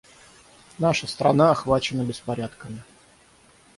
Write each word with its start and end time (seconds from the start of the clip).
Наша 0.79 1.05
страна 1.07 1.51
охвачена 1.51 2.03
беспорядками. 2.05 2.81